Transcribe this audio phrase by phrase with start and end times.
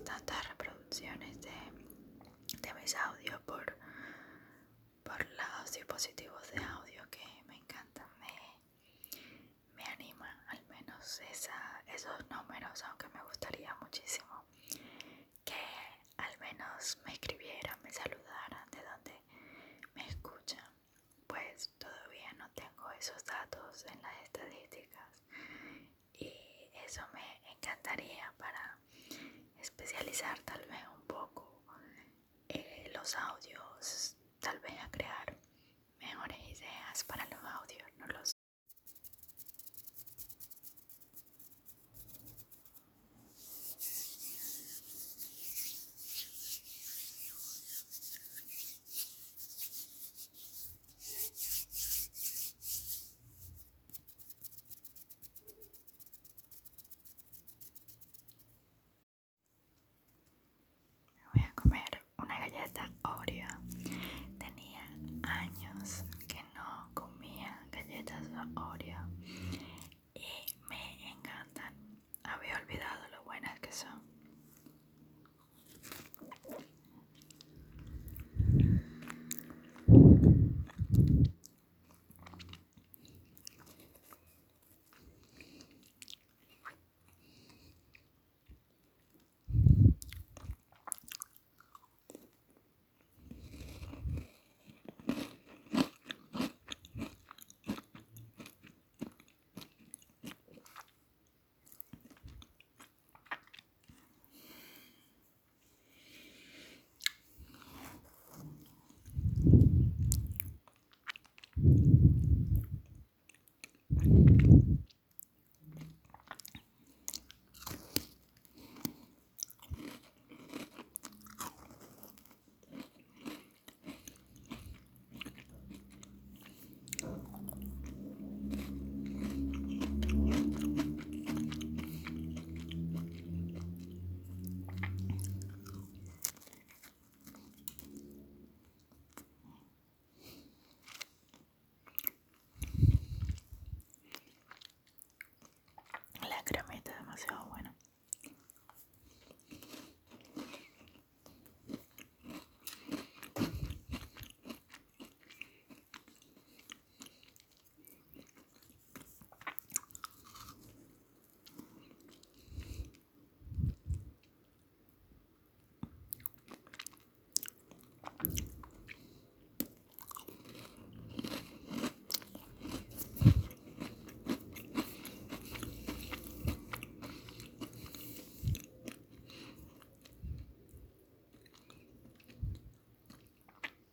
[0.00, 1.50] grabaciones de,
[2.60, 3.76] de mis audios por,
[5.02, 8.06] por los dispositivos de audio que me encantan.
[8.18, 8.32] Me,
[9.74, 14.44] me anima al menos esa, esos números, aunque me gustaría muchísimo
[15.44, 15.60] que
[16.16, 17.11] al menos me
[30.02, 31.62] especializar tal vez un poco
[32.48, 33.51] eh, los audios,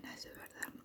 [0.00, 0.75] buenas, de verdad.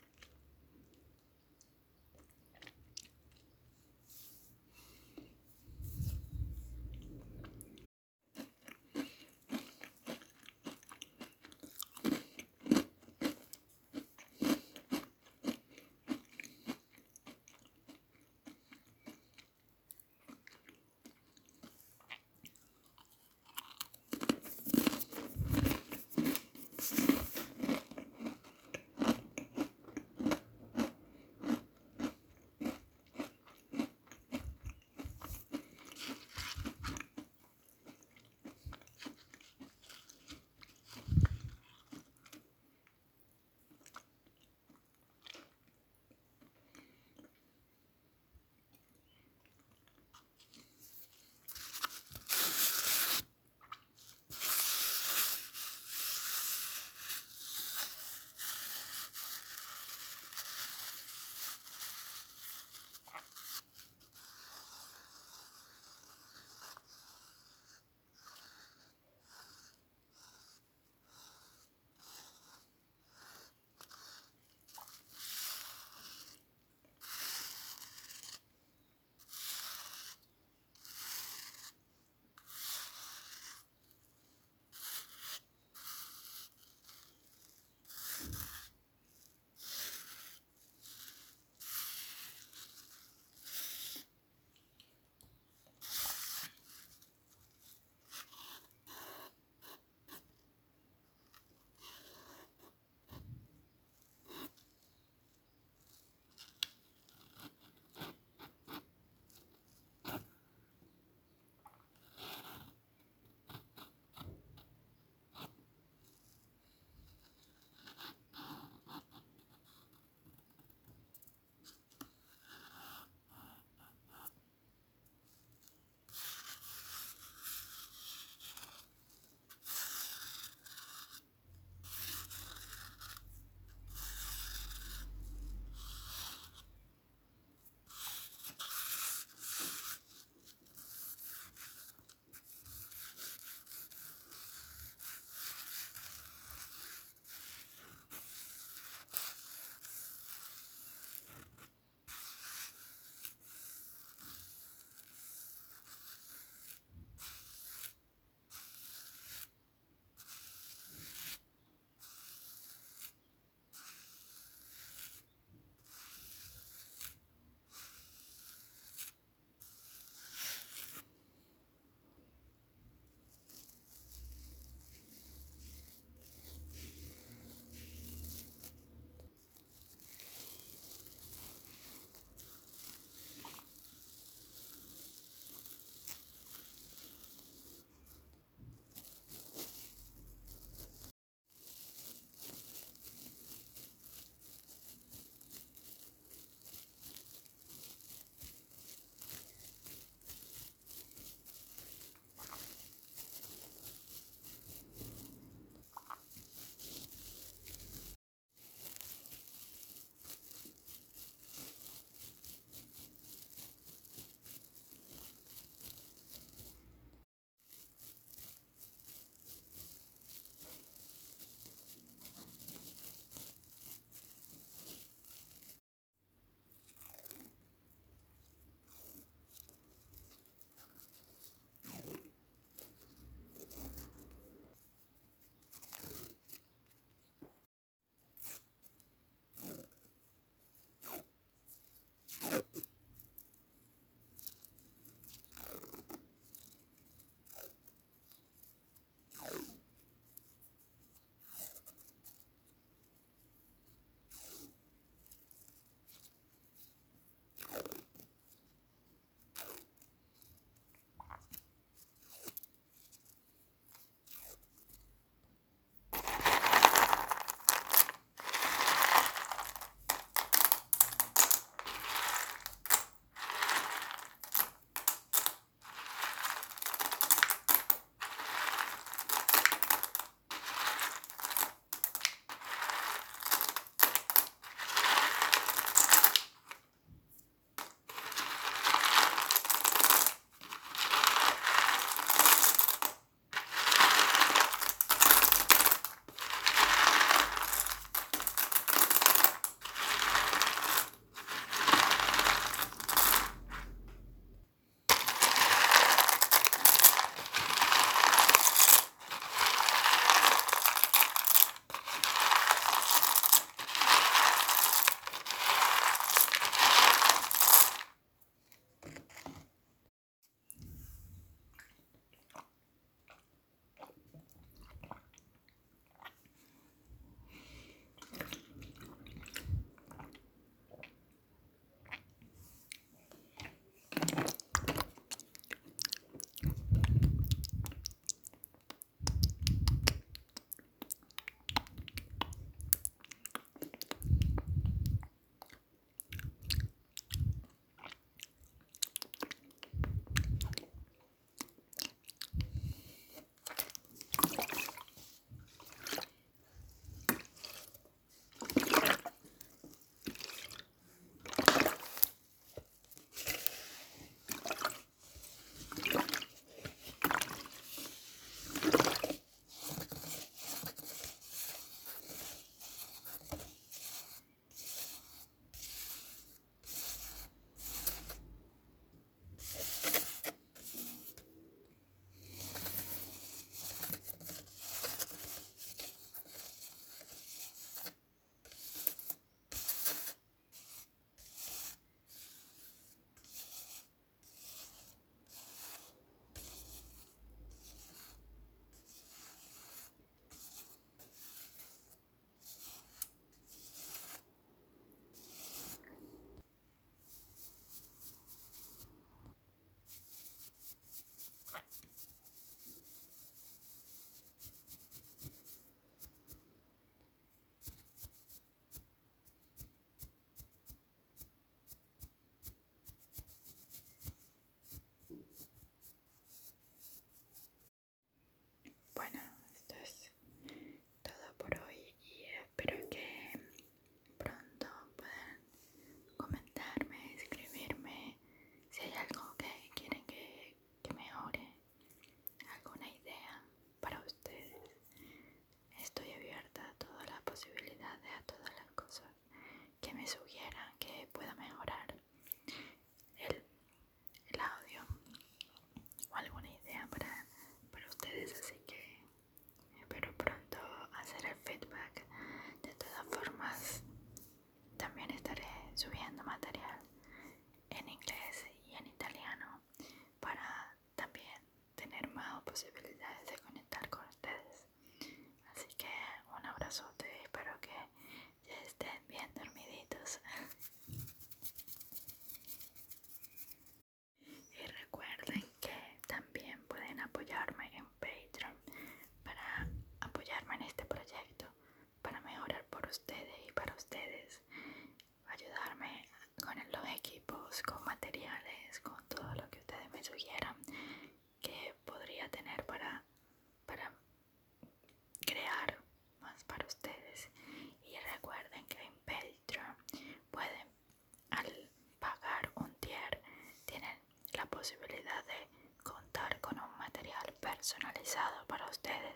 [517.91, 519.35] personalizado para ustedes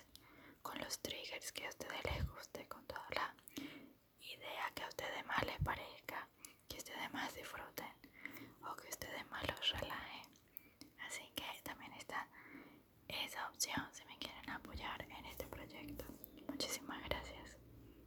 [0.62, 2.66] con los triggers que a ustedes les guste